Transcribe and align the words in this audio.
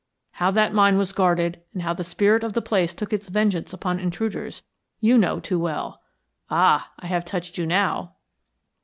How 0.31 0.49
that 0.49 0.73
mine 0.73 0.97
was 0.97 1.13
guarded 1.13 1.61
and 1.73 1.83
how 1.83 1.93
the 1.93 2.03
spirit 2.03 2.43
of 2.43 2.53
the 2.53 2.61
place 2.63 2.91
took 2.91 3.13
its 3.13 3.27
vengeance 3.29 3.71
upon 3.71 3.99
intruders, 3.99 4.63
you 4.99 5.15
know 5.15 5.39
too 5.39 5.59
well. 5.59 6.01
Ah, 6.49 6.91
I 6.97 7.05
have 7.05 7.23
touched 7.23 7.59
you 7.59 7.67
now." 7.67 8.15